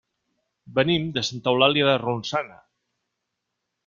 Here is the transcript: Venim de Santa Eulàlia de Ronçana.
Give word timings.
Venim 0.77 1.03
de 1.17 1.23
Santa 1.29 1.53
Eulàlia 1.53 1.87
de 1.91 1.93
Ronçana. 2.05 2.57